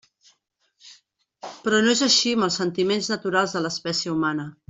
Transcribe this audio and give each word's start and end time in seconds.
Però 1.67 1.81
no 1.83 1.93
és 1.97 2.01
així 2.07 2.35
amb 2.39 2.49
els 2.49 2.57
sentiments 2.63 3.11
naturals 3.15 3.55
de 3.59 3.63
l'espècie 3.67 4.17
humana. 4.19 4.49